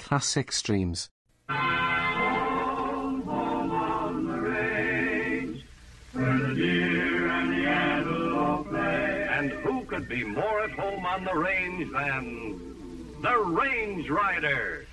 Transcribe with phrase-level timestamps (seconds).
[0.00, 1.08] Classic streams.
[1.46, 1.60] And
[9.62, 12.58] who could be more at home on the range than
[13.22, 14.86] the Range Rider?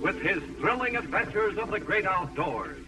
[0.00, 2.78] With his thrilling adventures of the great outdoors,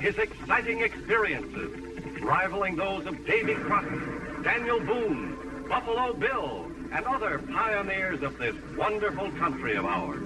[0.00, 1.76] his exciting experiences,
[2.22, 9.32] rivaling those of Davy Crockett, Daniel Boone, Buffalo Bill, and other pioneers of this wonderful
[9.32, 10.22] country of ours.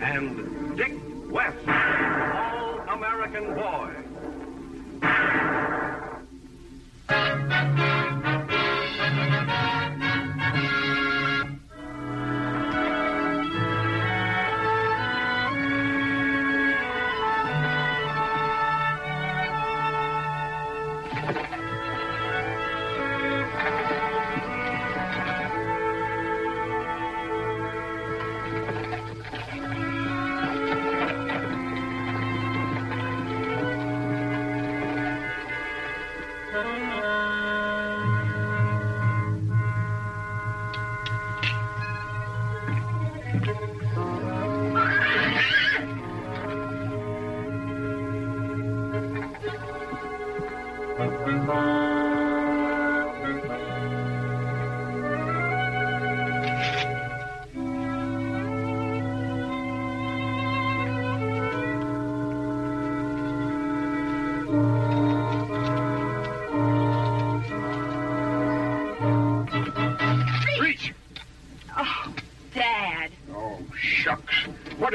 [0.00, 0.94] And Dick
[1.28, 3.90] West, All American Boy.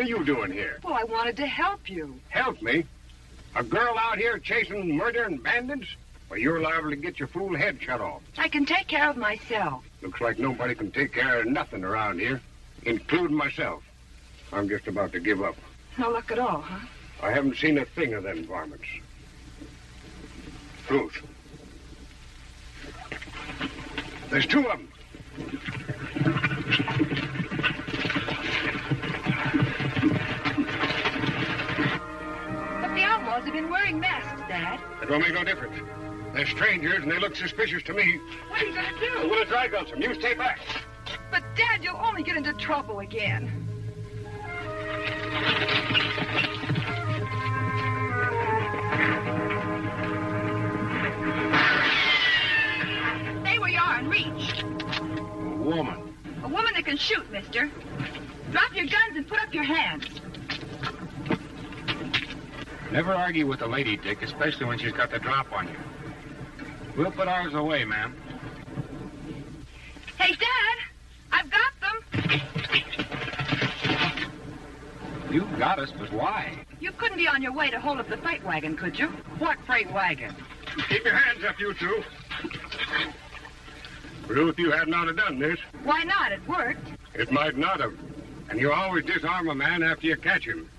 [0.05, 0.79] You doing here?
[0.83, 2.19] Well, I wanted to help you.
[2.29, 2.85] Help me?
[3.55, 5.87] A girl out here chasing murder and bandits?
[6.29, 8.21] Well, you're liable to get your fool head shut off.
[8.37, 9.83] I can take care of myself.
[10.01, 12.41] Looks like nobody can take care of nothing around here,
[12.83, 13.83] including myself.
[14.51, 15.55] I'm just about to give up.
[15.97, 16.85] No luck at all, huh?
[17.21, 18.87] I haven't seen a thing of them varmints.
[20.89, 21.21] Ruth.
[24.29, 24.89] There's two of them.
[33.55, 34.81] Been wearing masks, Dad.
[35.01, 35.79] It don't make no difference.
[36.33, 38.19] They're strangers and they look suspicious to me.
[38.49, 39.29] What are you going to do?
[39.29, 40.01] Gonna dry gun some.
[40.01, 40.59] You stay back.
[41.31, 43.49] But, Dad, you'll only get into trouble again.
[53.41, 54.63] Stay where you are and reach.
[54.63, 56.13] A woman.
[56.43, 57.71] A woman that can shoot, mister.
[58.51, 60.05] Drop your guns and put up your hands.
[62.91, 65.75] Never argue with a lady, Dick, especially when she's got the drop on you.
[66.95, 68.15] We'll put ours away, ma'am.
[70.17, 70.77] Hey, Dad,
[71.31, 72.41] I've got them.
[75.29, 76.53] You got us, but why?
[76.79, 79.07] You couldn't be on your way to hold up the freight wagon, could you?
[79.39, 80.33] What freight wagon?
[80.87, 82.03] Keep your hands up, you two.
[84.27, 85.59] Ruth, you hadn't ought to done this.
[85.83, 86.31] Why not?
[86.31, 86.87] It worked.
[87.13, 87.93] It might not have.
[88.49, 90.69] And you always disarm a man after you catch him.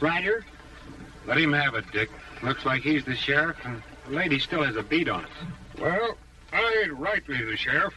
[0.00, 0.44] Ryder?
[1.26, 2.10] Let him have it, Dick.
[2.42, 5.30] Looks like he's the sheriff, and the lady still has a beat on us.
[5.80, 6.16] Well,
[6.52, 7.94] I ain't rightly the sheriff,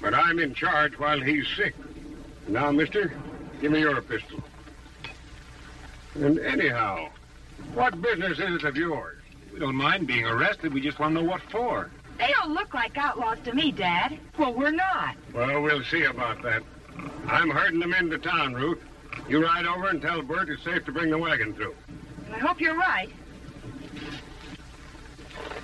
[0.00, 1.74] but I'm in charge while he's sick.
[2.48, 3.12] Now, mister,
[3.60, 4.42] give me your pistol.
[6.14, 7.08] And anyhow,
[7.74, 9.18] what business is it of yours?
[9.52, 10.72] We don't mind being arrested.
[10.72, 11.90] We just want to know what for.
[12.18, 14.18] They don't look like outlaws to me, Dad.
[14.38, 15.16] Well, we're not.
[15.32, 16.62] Well, we'll see about that.
[17.26, 18.80] I'm herding them into town, Ruth.
[19.28, 21.74] You ride over and tell Bert it's safe to bring the wagon through.
[22.32, 23.10] I hope you're right.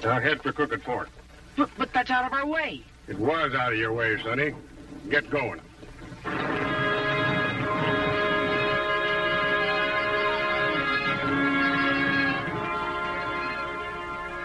[0.03, 1.09] Now head for Crooked Fork.
[1.57, 2.83] But, but that's out of our way.
[3.09, 4.53] It was out of your way, Sonny.
[5.09, 5.61] Get going.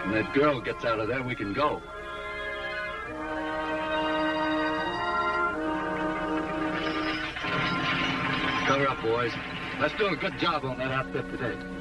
[0.04, 1.82] When that girl gets out of there, we can go.
[8.68, 9.32] Cover up, boys.
[9.80, 11.81] Let's do a good job on that outfit today.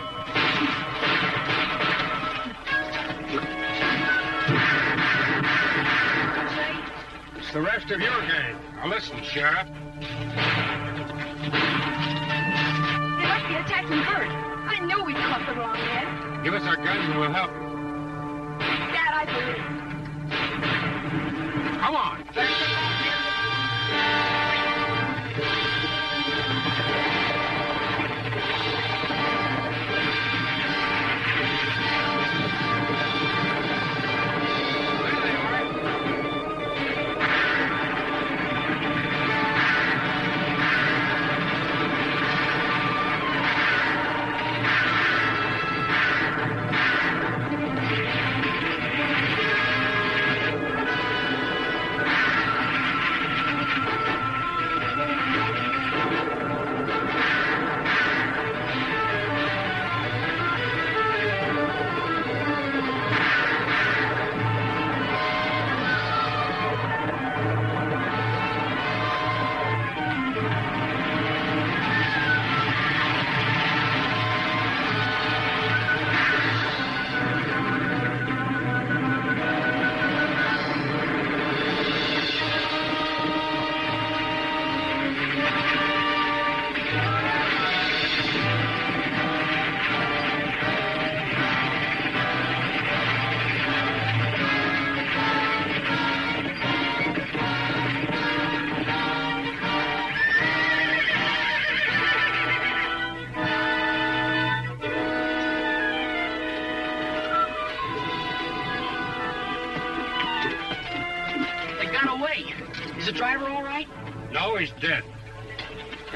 [7.53, 8.55] The rest of your gang.
[8.77, 9.67] Now listen, Sheriff.
[9.67, 10.05] They
[13.27, 14.29] must be attacking Bert.
[14.71, 16.43] I know we caught the wrong end.
[16.45, 17.59] Give us our guns and we'll help you.
[18.93, 19.65] That I believe.
[21.81, 22.23] Come on.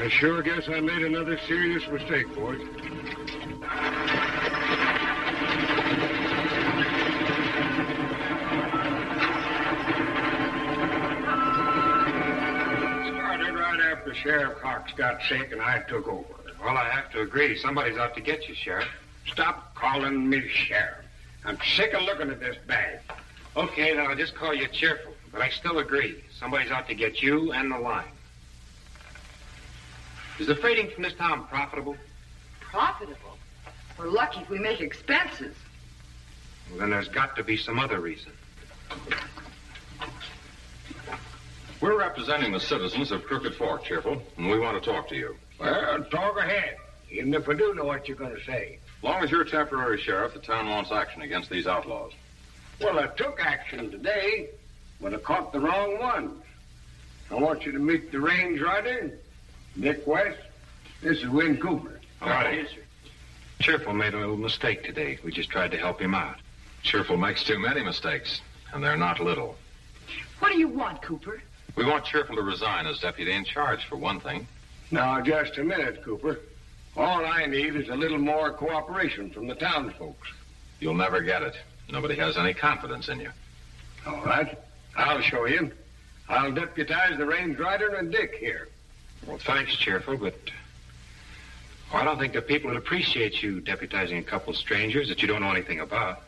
[0.06, 2.60] I sure guess I made another serious mistake, boys.
[13.08, 16.24] Started right after Sheriff Cox got sick and I took over.
[16.62, 17.58] Well, I have to agree.
[17.58, 18.86] Somebody's out to get you, Sheriff.
[19.26, 21.04] Stop calling me sheriff.
[21.44, 23.00] I'm sick of looking at this bag.
[23.56, 25.14] Okay, then I'll just call you cheerful.
[25.32, 26.22] But I still agree.
[26.38, 28.04] Somebody's out to get you and the line.
[30.38, 31.96] Is the freighting from this town profitable?
[32.60, 33.38] Profitable.
[33.98, 35.54] We're lucky if we make expenses.
[36.70, 38.32] Well, then there's got to be some other reason.
[41.80, 45.36] We're representing the citizens of Crooked Fork, Cheerful, and we want to talk to you.
[45.58, 46.76] Well, talk ahead,
[47.10, 48.78] even if I do know what you're going to say.
[48.98, 52.12] As long as you're temporary sheriff, the town wants action against these outlaws.
[52.80, 54.50] Well, I took action today,
[55.00, 56.42] but I caught the wrong ones.
[57.30, 59.18] I want you to meet the range rider,
[59.80, 60.38] Dick West.
[61.02, 62.00] This is Win Cooper.
[62.22, 62.66] All right.
[63.60, 65.18] Cheerful made a little mistake today.
[65.22, 66.36] We just tried to help him out.
[66.82, 68.40] Cheerful makes too many mistakes,
[68.72, 69.56] and they're not little.
[70.38, 71.42] What do you want, Cooper?
[71.74, 74.46] We want Cheerful to resign as deputy in charge, for one thing.
[74.90, 76.40] Now, just a minute, Cooper.
[76.96, 80.16] All I need is a little more cooperation from the townsfolk.
[80.80, 81.54] You'll never get it.
[81.90, 83.30] Nobody has any confidence in you.
[84.06, 84.58] All right.
[84.96, 85.72] I'll show you.
[86.28, 88.68] I'll deputize the range rider and Dick here.
[89.26, 90.34] Well, thanks, Cheerful, but
[91.92, 95.22] well, I don't think the people would appreciate you deputizing a couple of strangers that
[95.22, 96.22] you don't know anything about.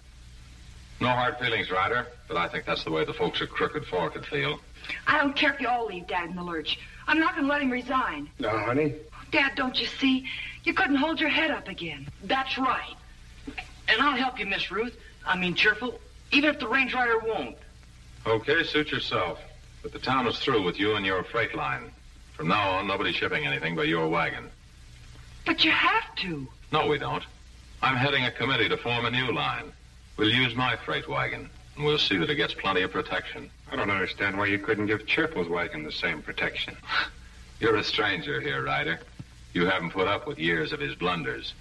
[1.00, 4.14] No hard feelings, Ryder, but I think that's the way the folks at Crooked Fork
[4.14, 4.58] would feel.
[5.06, 6.78] I don't care if you all leave Dad in the lurch.
[7.06, 8.28] I'm not going to let him resign.
[8.40, 8.94] No, honey,
[9.30, 10.26] Dad, don't you see?
[10.64, 12.08] You couldn't hold your head up again.
[12.24, 12.96] That's right.
[13.46, 14.96] And I'll help you, Miss Ruth.
[15.24, 15.98] I mean, cheerful,
[16.32, 17.56] even if the range rider won't.
[18.26, 19.38] Okay, suit yourself.
[19.82, 21.92] But the town is through with you and your freight line.
[22.38, 24.48] From now on, nobody's shipping anything but your wagon.
[25.44, 26.46] But you have to.
[26.70, 27.24] No, we don't.
[27.82, 29.72] I'm heading a committee to form a new line.
[30.16, 33.50] We'll use my freight wagon, and we'll see that it gets plenty of protection.
[33.72, 36.76] I don't understand why you couldn't give Cheerful's wagon the same protection.
[37.60, 39.00] You're a stranger here, Ryder.
[39.52, 41.54] You haven't put up with years of his blunders.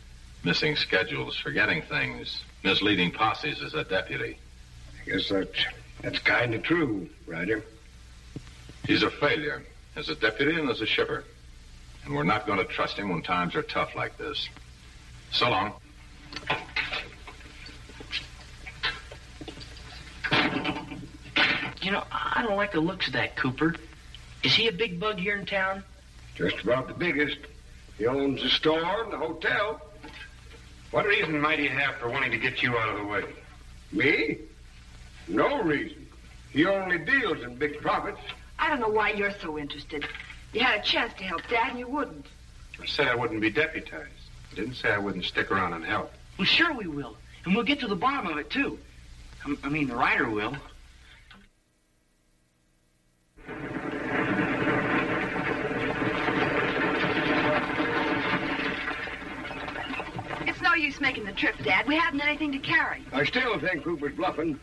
[0.43, 4.37] Missing schedules, forgetting things, misleading posses as a deputy.
[5.01, 5.65] I guess that's,
[6.03, 7.63] that's kind of true, Ryder.
[8.85, 9.63] He's a failure
[9.97, 11.25] as a deputy and as a shipper.
[12.05, 14.47] And we're not going to trust him when times are tough like this.
[15.31, 15.73] So long.
[21.81, 23.75] You know, I don't like the looks of that Cooper.
[24.43, 25.83] Is he a big bug here in town?
[26.35, 27.37] Just about the biggest.
[27.97, 29.81] He owns the store and the hotel.
[30.91, 33.23] What reason might he have for wanting to get you out of the way?
[33.91, 34.37] Me?
[35.27, 36.07] No reason.
[36.51, 38.21] He only deals in big profits.
[38.59, 40.05] I don't know why you're so interested.
[40.53, 42.25] You had a chance to help Dad and you wouldn't.
[42.81, 44.09] I said I wouldn't be deputized.
[44.51, 46.11] I didn't say I wouldn't stick around and help.
[46.37, 47.17] Well, sure we will.
[47.45, 48.77] And we'll get to the bottom of it, too.
[49.45, 50.55] I, I mean, the Ryder will.
[60.45, 61.87] It's no use making the trip, Dad.
[61.87, 63.03] We haven't anything to carry.
[63.13, 64.59] I still think Cooper's bluffing.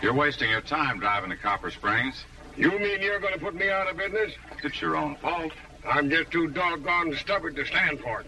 [0.00, 2.24] You're wasting your time driving to Copper Springs.
[2.56, 4.32] You mean you're going to put me out of business?
[4.62, 5.52] It's your own fault.
[5.84, 8.26] I'm just too doggone stubborn to stand for it.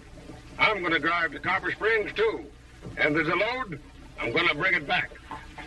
[0.59, 2.45] I'm going to drive to Copper Springs, too.
[2.97, 3.81] And there's a load,
[4.21, 5.13] I'm going to bring it back.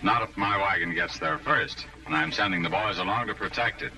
[0.01, 1.85] Not if my wagon gets there first.
[2.05, 3.93] And I'm sending the boys along to protect it.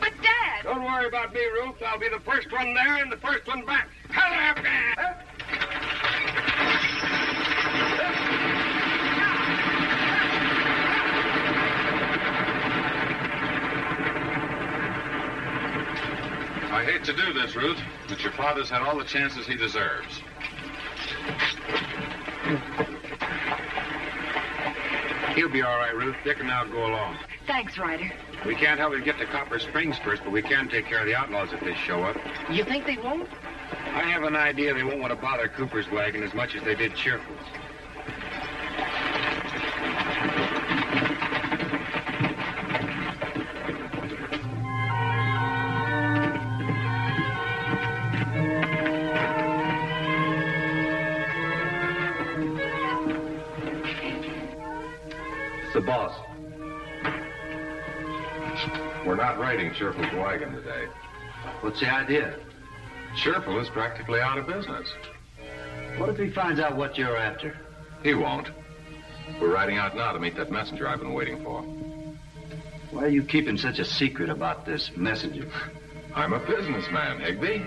[0.00, 0.64] But, Dad!
[0.64, 1.76] Don't worry about me, Ruth.
[1.86, 3.88] I'll be the first one there and the first one back.
[4.10, 4.99] I
[17.14, 20.22] to do this, Ruth, but your father's had all the chances he deserves.
[25.34, 26.16] He'll be all right, Ruth.
[26.24, 27.16] Dick and I'll go along.
[27.46, 28.12] Thanks, Ryder.
[28.46, 31.06] We can't help you get to Copper Springs first, but we can take care of
[31.06, 32.16] the outlaws if they show up.
[32.50, 33.28] You think they won't?
[33.72, 36.74] I have an idea they won't want to bother Cooper's wagon as much as they
[36.74, 37.38] did Cheerful's.
[55.90, 56.14] Boss.
[59.04, 60.86] We're not raiding Cheerful's wagon today.
[61.62, 62.38] What's the idea?
[63.16, 64.88] Cheerful is practically out of business.
[65.96, 67.56] What if he finds out what you're after?
[68.04, 68.50] He won't.
[69.40, 71.62] We're riding out now to meet that messenger I've been waiting for.
[72.92, 75.50] Why are you keeping such a secret about this messenger?
[76.14, 77.66] I'm a businessman, Higby.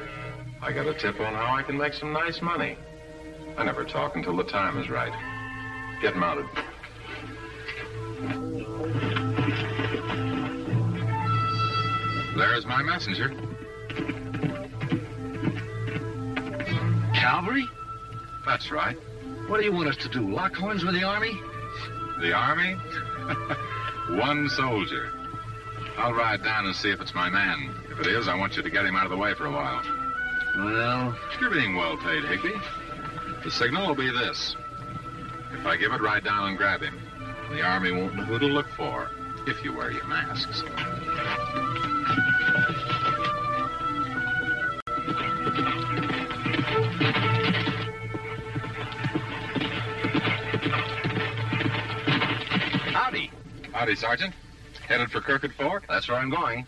[0.62, 2.77] I got a tip on how I can make some nice money.
[3.58, 5.12] I never talk until the time is right.
[6.01, 6.46] Get mounted.
[12.43, 13.29] There's my messenger.
[17.15, 17.65] Cavalry?
[18.45, 18.97] That's right.
[19.47, 20.29] What do you want us to do?
[20.29, 21.31] Lock horns with the army?
[22.19, 22.75] The army?
[24.19, 25.09] One soldier.
[25.95, 27.73] I'll ride down and see if it's my man.
[27.89, 29.51] If it is, I want you to get him out of the way for a
[29.51, 29.81] while.
[30.57, 32.55] Well, You're being well paid, Higby.
[33.45, 34.57] The signal will be this.
[35.57, 37.00] If I give it, ride down and grab him.
[37.51, 39.09] The army won't know who to look for
[39.47, 40.62] if you wear your masks.
[52.91, 53.31] Howdy.
[53.72, 54.33] Howdy, Sergeant.
[54.88, 55.86] Headed for Crooked Fork?
[55.88, 56.65] That's where I'm going.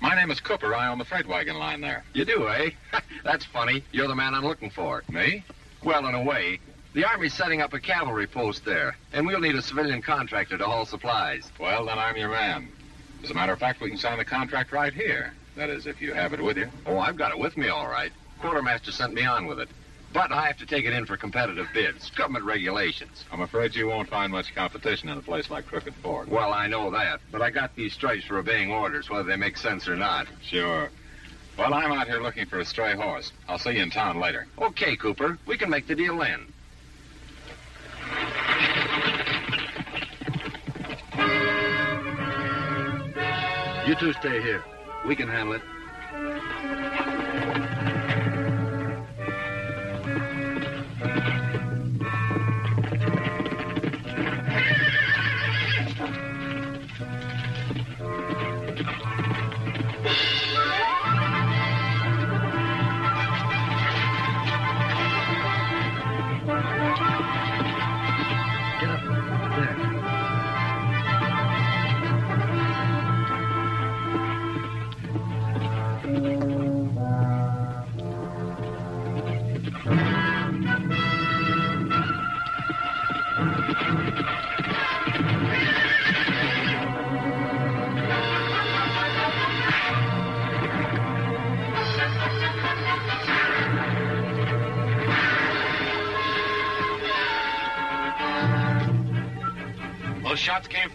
[0.00, 0.74] My name is Cooper.
[0.74, 2.04] I own the freight wagon line there.
[2.12, 2.70] You do, eh?
[3.24, 3.82] That's funny.
[3.90, 5.02] You're the man I'm looking for.
[5.08, 5.42] Me?
[5.82, 6.60] Well, in a way.
[6.92, 10.64] The Army's setting up a cavalry post there, and we'll need a civilian contractor to
[10.64, 11.50] haul supplies.
[11.58, 12.68] Well, then I'm your man.
[13.24, 15.32] As a matter of fact, we can sign the contract right here.
[15.56, 16.68] That is, if you have it with you.
[16.84, 18.12] Oh, I've got it with me, all right.
[18.38, 19.70] Quartermaster sent me on with it.
[20.12, 22.10] But I have to take it in for competitive bids.
[22.10, 23.24] Government regulations.
[23.32, 26.30] I'm afraid you won't find much competition in a place like Crooked Fork.
[26.30, 29.56] Well, I know that, but I got these stripes for obeying orders, whether they make
[29.56, 30.26] sense or not.
[30.42, 30.90] Sure.
[31.56, 33.32] Well, I'm out here looking for a stray horse.
[33.48, 34.46] I'll see you in town later.
[34.60, 35.38] Okay, Cooper.
[35.46, 36.52] We can make the deal then.
[43.86, 44.64] You two stay here.
[45.06, 47.03] We can handle it.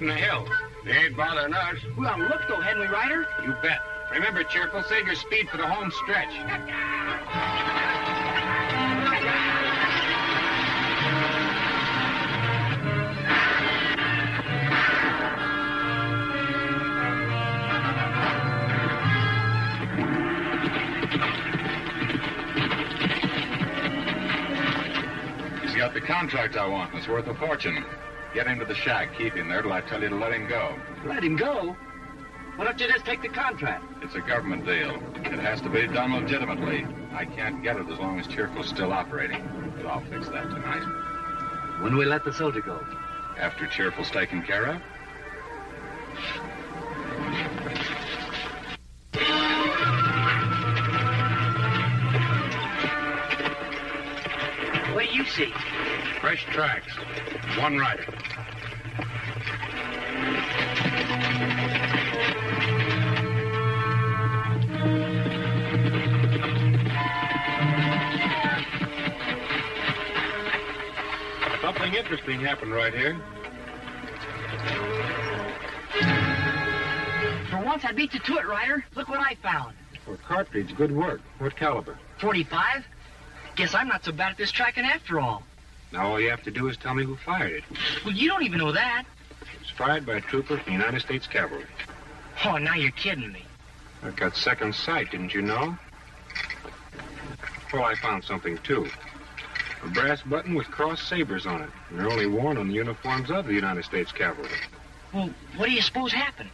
[0.01, 0.49] in the hills.
[0.85, 1.77] They ain't bothering us.
[1.97, 3.27] We ought to look, though, Henry Ryder?
[3.43, 3.79] You bet.
[4.11, 6.31] Remember, Cheerful, save your speed for the home stretch.
[25.61, 26.95] He's got the contract I want.
[26.95, 27.85] It's worth a fortune.
[28.33, 29.17] Get him to the shack.
[29.17, 30.75] Keep him there till I tell you to let him go.
[31.05, 31.75] Let him go?
[32.55, 33.83] Why don't you just take the contract?
[34.03, 35.01] It's a government deal.
[35.15, 36.85] It has to be done legitimately.
[37.13, 39.41] I can't get it as long as Cheerful's still operating.
[39.77, 40.83] But I'll fix that tonight.
[41.81, 42.85] When do we let the soldier go?
[43.37, 44.81] After Cheerful's taken care of?
[54.93, 55.53] What do you see?
[56.21, 56.93] Fresh tracks.
[57.57, 58.05] One rider.
[71.61, 73.15] Something interesting happened right here.
[77.49, 78.83] For once, I beat you to it, Ryder.
[78.95, 79.75] Look what I found.
[80.03, 81.21] For cartridge, good work.
[81.37, 81.97] What caliber?
[82.19, 82.83] 45?
[83.55, 85.43] Guess I'm not so bad at this tracking after all.
[85.91, 87.63] Now all you have to do is tell me who fired it.
[88.05, 89.05] Well, you don't even know that.
[89.41, 91.65] It was fired by a trooper from the United States Cavalry.
[92.45, 93.43] Oh, now you're kidding me.
[94.03, 95.77] I've got second sight, didn't you know?
[97.73, 98.87] Well, I found something, too.
[99.83, 101.69] A brass button with cross sabers on it.
[101.89, 104.49] And they're only worn on the uniforms of the United States Cavalry.
[105.13, 106.49] Well, what do you suppose happened?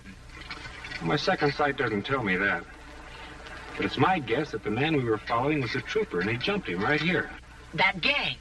[0.99, 2.63] Well, my second sight doesn't tell me that.
[3.75, 6.37] But it's my guess that the man we were following was a trooper, and he
[6.37, 7.29] jumped him right here.
[7.73, 8.37] That gang.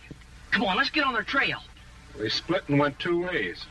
[0.54, 1.61] Come on, let's get on their trail.
[2.16, 3.66] They split and went two ways.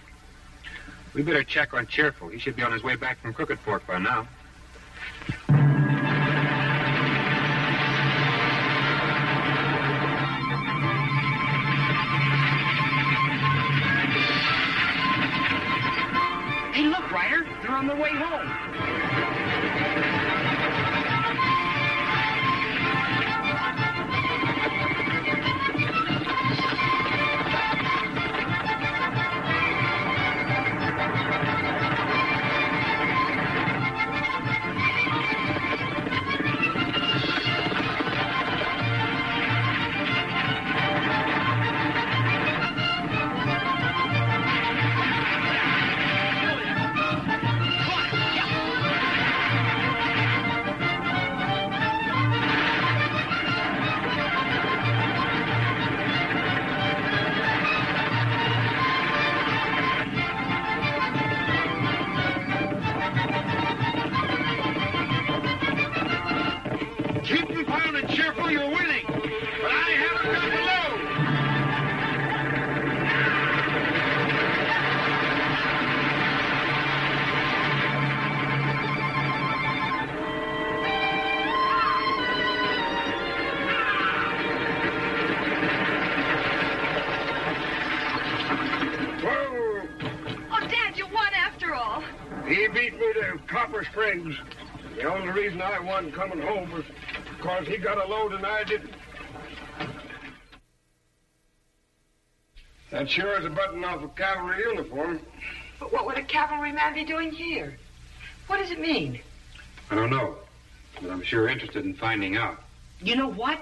[1.13, 2.27] We better check on Cheerful.
[2.27, 4.27] He should be on his way back from Crooked Fork by now.
[16.73, 17.45] Hey, look, Ryder.
[17.61, 18.62] They're on their way home.
[103.03, 105.19] That sure is a button off a cavalry uniform.
[105.77, 107.75] But what would a cavalryman be doing here?
[108.47, 109.19] What does it mean?
[109.91, 110.37] I don't know,
[111.01, 112.63] but I'm sure interested in finding out.
[113.01, 113.59] You know what?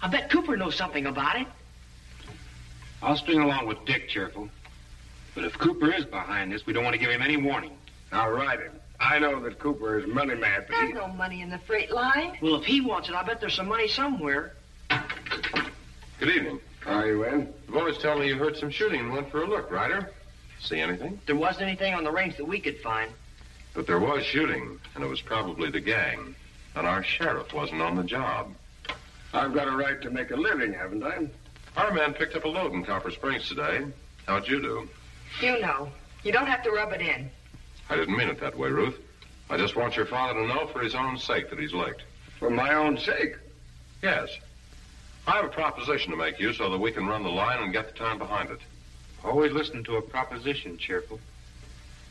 [0.00, 1.46] I bet Cooper knows something about it.
[3.02, 4.48] I'll string along with Dick, Cheerful.
[5.34, 7.76] But if Cooper is behind this, we don't want to give him any warning.
[8.10, 8.72] Now, ride him.
[8.98, 10.94] I know that Cooper is money mad, but There's he...
[10.94, 12.38] no money in the freight line.
[12.40, 14.54] Well, if he wants it, I bet there's some money somewhere.
[14.88, 16.60] Good evening.
[16.88, 17.52] How you in?
[17.66, 20.10] The boys tell me you heard some shooting and went for a look, Ryder.
[20.58, 21.20] See anything?
[21.26, 23.12] There wasn't anything on the range that we could find.
[23.74, 26.34] But there was shooting, and it was probably the gang.
[26.74, 28.54] And our sheriff wasn't on the job.
[29.34, 31.28] I've got a right to make a living, haven't I?
[31.76, 33.84] Our man picked up a load in Copper Springs today.
[34.26, 34.88] How'd you do?
[35.42, 35.92] You know.
[36.22, 37.30] You don't have to rub it in.
[37.90, 38.98] I didn't mean it that way, Ruth.
[39.50, 42.04] I just want your father to know for his own sake that he's licked.
[42.38, 43.34] For my own sake.
[44.02, 44.30] Yes.
[45.28, 47.70] I have a proposition to make you so that we can run the line and
[47.70, 48.60] get the town behind it.
[49.22, 51.20] Always listen to a proposition, Cheerful.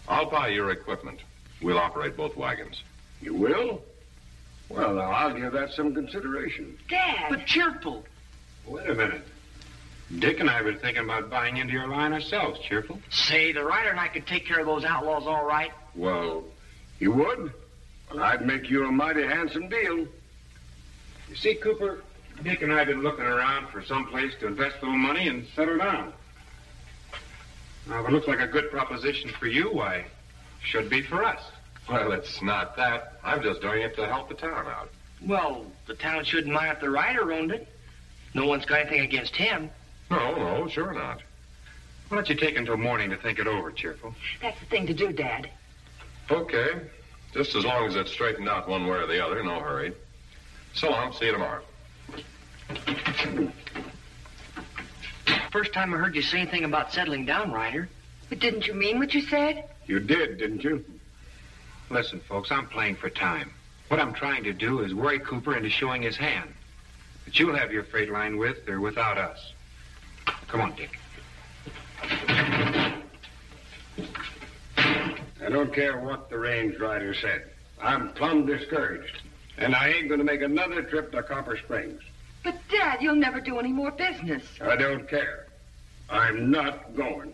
[0.07, 1.21] I'll buy your equipment.
[1.59, 2.83] We'll operate both wagons.
[3.19, 3.81] You will?
[4.69, 6.77] Well, now, I'll give that some consideration.
[6.89, 7.25] Dad.
[7.29, 8.05] But cheerful.
[8.67, 9.23] Wait a minute.
[10.19, 12.99] Dick and I have been thinking about buying into your line ourselves, Cheerful.
[13.09, 15.71] Say, the Ryder and I could take care of those outlaws all right.
[15.95, 16.43] Well,
[16.99, 17.51] you would?
[18.13, 20.05] Well, I'd make you a mighty handsome deal.
[21.29, 22.03] You see, Cooper,
[22.43, 25.27] Dick and I have been looking around for some place to invest a little money
[25.27, 26.13] and settle down.
[27.87, 30.05] Now, if it looks like a good proposition for you, why,
[30.61, 31.41] should be for us.
[31.89, 33.13] Well, it's not that.
[33.23, 34.89] I'm just doing it to help the town out.
[35.25, 37.67] Well, the town shouldn't mind if the Ryder owned it.
[38.33, 39.69] No one's got anything against him.
[40.11, 41.21] No, no, sure not.
[42.09, 44.13] Why don't you take until morning to think it over, Cheerful?
[44.41, 45.49] That's the thing to do, Dad.
[46.29, 46.81] Okay.
[47.33, 49.93] Just as long as it's straightened out one way or the other, no hurry.
[50.73, 51.13] So long.
[51.13, 51.63] See you tomorrow.
[55.51, 57.89] First time I heard you say anything about settling down, Ryder.
[58.29, 59.63] But didn't you mean what you said?
[59.85, 60.83] You did, didn't you?
[61.89, 63.51] Listen, folks, I'm playing for time.
[63.87, 66.53] What I'm trying to do is worry Cooper into showing his hand.
[67.23, 69.53] But you'll have your freight line with or without us.
[70.47, 70.99] Come on, Dick.
[75.41, 77.51] I don't care what the range rider said.
[77.81, 79.21] I'm plumb discouraged.
[79.57, 82.01] And I ain't going to make another trip to Copper Springs.
[82.43, 84.43] But, Dad, you'll never do any more business.
[84.61, 85.47] I don't care.
[86.09, 87.33] I'm not going.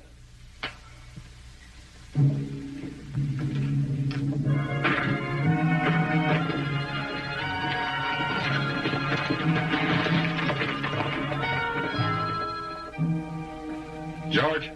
[14.29, 14.71] George?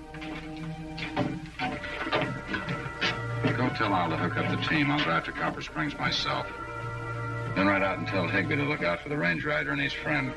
[3.58, 4.92] Go tell Al to hook up the team.
[4.92, 6.46] I'll drive to Copper Springs myself.
[7.58, 9.92] Then ride out and tell Higby to look out for the range rider and his
[9.92, 10.32] friend.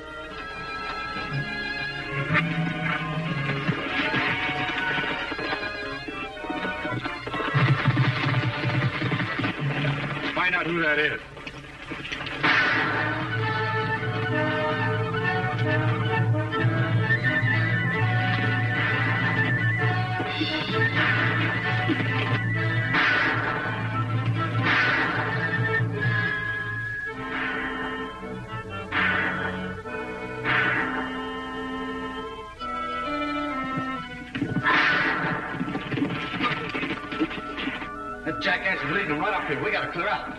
[10.34, 11.20] Find out who that is.
[38.40, 39.62] Jackass is leading them right up here.
[39.62, 40.34] We gotta clear out.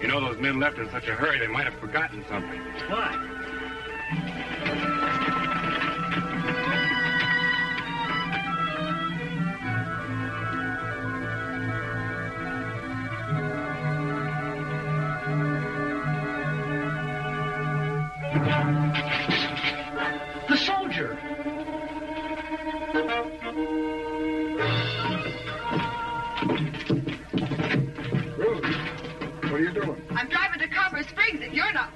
[0.00, 2.60] You know, those men left in such a hurry they might have forgotten something.
[2.88, 3.37] What?
[29.58, 30.02] What are you doing?
[30.10, 31.90] I'm driving to Copper Springs and you're not.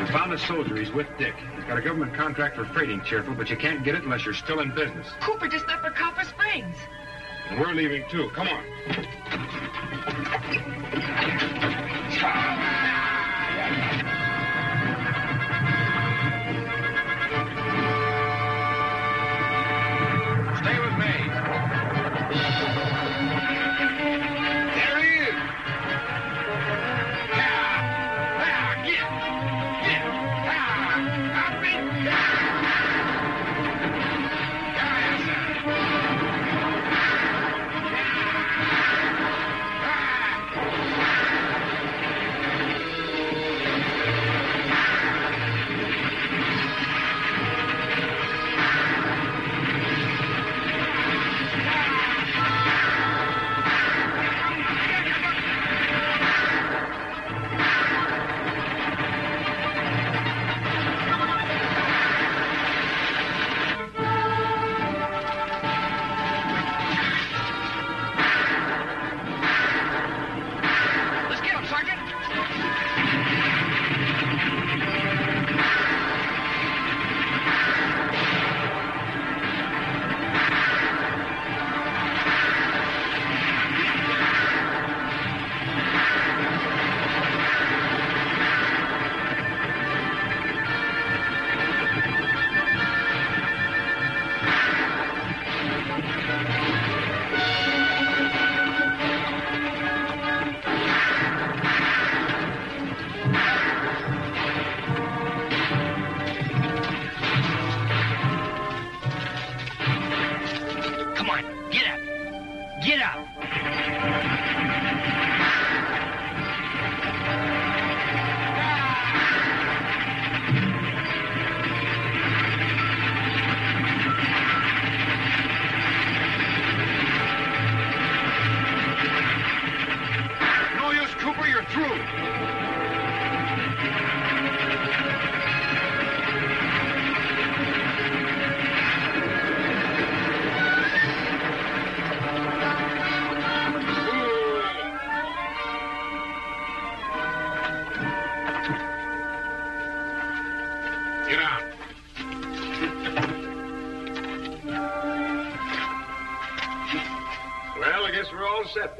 [0.00, 0.76] We found a soldier.
[0.76, 1.34] He's with Dick.
[1.54, 4.32] He's got a government contract for freighting, Cheerful, but you can't get it unless you're
[4.32, 5.06] still in business.
[5.20, 6.76] Cooper just left for Copper Springs.
[7.50, 8.30] And we're leaving, too.
[8.30, 8.64] Come on.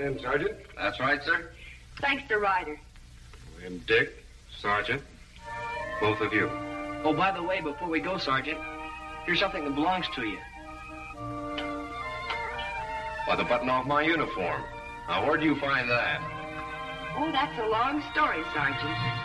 [0.04, 0.56] All set then, Sergeant.
[0.76, 1.50] That's right, sir.
[2.00, 2.78] Thanks to Ryder.
[3.64, 4.24] And Dick,
[4.60, 5.02] Sergeant,
[6.00, 6.50] both of you.
[7.04, 8.58] Oh, by the way, before we go, Sergeant,
[9.26, 10.38] here's something that belongs to you.
[13.26, 14.62] By the button off my uniform.
[15.08, 16.20] Now, where'd you find that?
[17.16, 19.24] Oh, that's a long story, Sergeant.